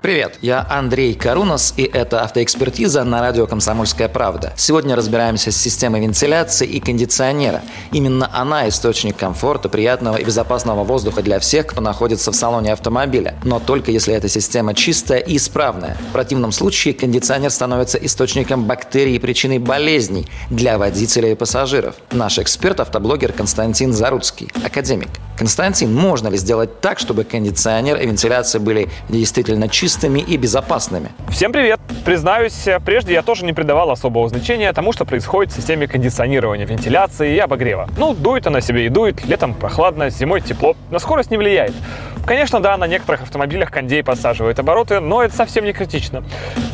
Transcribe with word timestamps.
Привет, 0.00 0.38
я 0.42 0.64
Андрей 0.70 1.14
Карунос, 1.14 1.74
и 1.76 1.82
это 1.82 2.22
автоэкспертиза 2.22 3.02
на 3.02 3.20
радио 3.20 3.48
«Комсомольская 3.48 4.08
правда». 4.08 4.52
Сегодня 4.56 4.94
разбираемся 4.94 5.50
с 5.50 5.56
системой 5.56 6.00
вентиляции 6.02 6.68
и 6.68 6.78
кондиционера. 6.78 7.62
Именно 7.90 8.30
она– 8.32 8.68
источник 8.70 9.16
комфорта, 9.16 9.68
приятного 9.68 10.16
и 10.16 10.24
безопасного 10.24 10.84
воздуха 10.84 11.20
для 11.22 11.40
всех, 11.40 11.66
кто 11.66 11.80
находится 11.80 12.30
в 12.30 12.36
салоне 12.36 12.74
автомобиля. 12.74 13.34
Но 13.42 13.58
только 13.58 13.90
если 13.90 14.14
эта 14.14 14.28
система 14.28 14.72
чистая 14.72 15.18
и 15.18 15.36
исправная. 15.36 15.96
В 16.10 16.12
противном 16.12 16.52
случае 16.52 16.94
кондиционер 16.94 17.50
становится 17.50 17.98
источником 17.98 18.66
бактерий 18.66 19.16
и 19.16 19.18
причиной 19.18 19.58
болезней 19.58 20.28
для 20.48 20.78
водителей 20.78 21.32
и 21.32 21.34
пассажиров. 21.34 21.96
Наш 22.12 22.38
эксперт– 22.38 22.78
автоблогер 22.80 23.32
Константин 23.32 23.92
Заруцкий, 23.92 24.48
академик. 24.64 25.10
Константин, 25.38 25.94
можно 25.94 26.26
ли 26.26 26.36
сделать 26.36 26.80
так, 26.80 26.98
чтобы 26.98 27.22
кондиционер 27.22 27.96
и 28.00 28.06
вентиляция 28.06 28.60
были 28.60 28.88
действительно 29.08 29.68
чистыми 29.68 30.18
и 30.18 30.36
безопасными. 30.36 31.10
Всем 31.28 31.52
привет! 31.52 31.78
Признаюсь, 32.04 32.66
прежде 32.84 33.12
я 33.12 33.22
тоже 33.22 33.44
не 33.44 33.52
придавал 33.52 33.92
особого 33.92 34.28
значения 34.28 34.72
тому, 34.72 34.92
что 34.92 35.04
происходит 35.04 35.52
в 35.52 35.56
системе 35.56 35.86
кондиционирования, 35.86 36.66
вентиляции 36.66 37.36
и 37.36 37.38
обогрева. 37.38 37.88
Ну, 37.96 38.14
дует 38.14 38.48
она 38.48 38.60
себе 38.60 38.86
и 38.86 38.88
дует, 38.88 39.24
летом 39.26 39.54
прохладно, 39.54 40.10
зимой 40.10 40.40
тепло, 40.40 40.74
на 40.90 40.98
скорость 40.98 41.30
не 41.30 41.36
влияет. 41.36 41.74
Конечно, 42.28 42.60
да, 42.60 42.76
на 42.76 42.86
некоторых 42.86 43.22
автомобилях 43.22 43.70
кондей 43.70 44.02
подсаживает 44.04 44.58
обороты, 44.58 45.00
но 45.00 45.22
это 45.22 45.34
совсем 45.34 45.64
не 45.64 45.72
критично. 45.72 46.22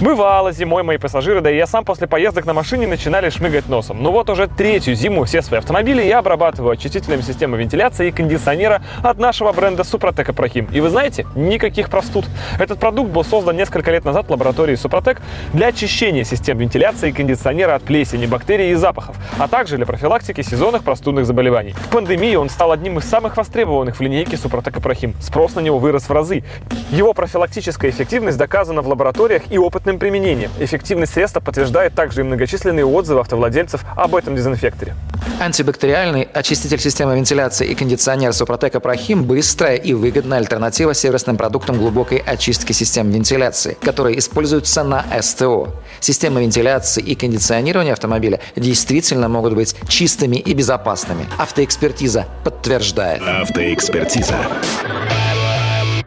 Бывало 0.00 0.50
зимой 0.50 0.82
мои 0.82 0.96
пассажиры, 0.96 1.42
да 1.42 1.50
и 1.50 1.56
я 1.56 1.66
сам 1.66 1.84
после 1.84 2.06
поездок 2.06 2.46
на 2.46 2.54
машине 2.54 2.86
начинали 2.86 3.28
шмыгать 3.28 3.68
носом. 3.68 4.02
Ну 4.02 4.12
вот 4.12 4.30
уже 4.30 4.46
третью 4.46 4.94
зиму 4.94 5.24
все 5.24 5.42
свои 5.42 5.58
автомобили 5.58 6.02
я 6.02 6.20
обрабатываю 6.20 6.72
очистителем 6.72 7.20
системы 7.20 7.58
вентиляции 7.58 8.08
и 8.08 8.12
кондиционера 8.12 8.82
от 9.02 9.18
нашего 9.18 9.52
бренда 9.52 9.84
Супротек 9.84 10.30
Апрохим. 10.30 10.70
И 10.72 10.80
вы 10.80 10.88
знаете, 10.88 11.26
никаких 11.34 11.90
простуд. 11.90 12.24
Этот 12.58 12.78
продукт 12.78 13.10
был 13.10 13.22
создан 13.22 13.54
несколько 13.54 13.90
лет 13.90 14.06
назад 14.06 14.28
в 14.28 14.30
лаборатории 14.30 14.74
Супротек 14.74 15.20
для 15.52 15.66
очищения 15.66 16.24
систем 16.24 16.56
вентиляции 16.56 17.10
и 17.10 17.12
кондиционера 17.12 17.74
от 17.74 17.82
плесени, 17.82 18.24
бактерий 18.24 18.70
и 18.70 18.74
запахов, 18.74 19.16
а 19.38 19.48
также 19.48 19.76
для 19.76 19.84
профилактики 19.84 20.40
сезонных 20.40 20.82
простудных 20.82 21.26
заболеваний. 21.26 21.72
В 21.74 21.88
пандемии 21.90 22.36
он 22.36 22.48
стал 22.48 22.72
одним 22.72 22.98
из 22.98 23.04
самых 23.04 23.36
востребованных 23.36 23.98
в 23.98 24.00
линейке 24.00 24.38
Супротек 24.38 24.78
Апрохим. 24.78 25.12
Спрос 25.20 25.41
на 25.54 25.60
него 25.60 25.78
вырос 25.78 26.04
в 26.04 26.12
разы. 26.12 26.44
Его 26.90 27.12
профилактическая 27.14 27.90
эффективность 27.90 28.38
доказана 28.38 28.82
в 28.82 28.88
лабораториях 28.88 29.42
и 29.50 29.58
опытным 29.58 29.98
применением. 29.98 30.50
Эффективность 30.58 31.14
средства 31.14 31.40
подтверждает 31.40 31.94
также 31.94 32.20
и 32.20 32.24
многочисленные 32.24 32.84
отзывы 32.84 33.20
автовладельцев 33.20 33.84
об 33.96 34.14
этом 34.14 34.36
дезинфекторе. 34.36 34.94
Антибактериальный 35.40 36.22
очиститель 36.22 36.78
системы 36.78 37.16
вентиляции 37.16 37.66
и 37.66 37.74
кондиционер 37.74 38.32
Супротек 38.32 38.74
Апрохим– 38.76 39.24
быстрая 39.24 39.76
и 39.76 39.92
выгодная 39.94 40.38
альтернатива 40.38 40.94
сервисным 40.94 41.36
продуктам 41.36 41.78
глубокой 41.78 42.18
очистки 42.18 42.72
систем 42.72 43.10
вентиляции, 43.10 43.76
которые 43.82 44.18
используются 44.18 44.82
на 44.84 45.04
СТО. 45.20 45.70
Системы 46.00 46.42
вентиляции 46.42 47.02
и 47.02 47.14
кондиционирования 47.14 47.92
автомобиля 47.92 48.40
действительно 48.56 49.28
могут 49.28 49.54
быть 49.54 49.74
чистыми 49.88 50.36
и 50.36 50.54
безопасными. 50.54 51.26
Автоэкспертиза 51.38 52.26
подтверждает. 52.44 53.22
Автоэкспертиза. 53.22 54.36